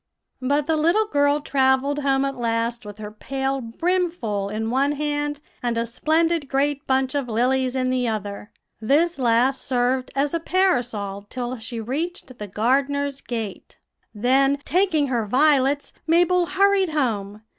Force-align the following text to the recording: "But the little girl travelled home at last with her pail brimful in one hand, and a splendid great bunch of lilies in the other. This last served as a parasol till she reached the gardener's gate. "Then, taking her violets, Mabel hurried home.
"But 0.41 0.65
the 0.65 0.75
little 0.77 1.05
girl 1.05 1.41
travelled 1.41 1.99
home 1.99 2.25
at 2.25 2.35
last 2.35 2.87
with 2.87 2.97
her 2.97 3.11
pail 3.11 3.61
brimful 3.61 4.49
in 4.49 4.71
one 4.71 4.93
hand, 4.93 5.39
and 5.61 5.77
a 5.77 5.85
splendid 5.85 6.49
great 6.49 6.87
bunch 6.87 7.13
of 7.13 7.27
lilies 7.29 7.75
in 7.75 7.91
the 7.91 8.07
other. 8.07 8.51
This 8.79 9.19
last 9.19 9.61
served 9.63 10.09
as 10.15 10.33
a 10.33 10.39
parasol 10.39 11.27
till 11.29 11.59
she 11.59 11.79
reached 11.79 12.39
the 12.39 12.47
gardener's 12.47 13.21
gate. 13.21 13.77
"Then, 14.11 14.57
taking 14.65 15.05
her 15.09 15.27
violets, 15.27 15.93
Mabel 16.07 16.47
hurried 16.47 16.89
home. 16.93 17.43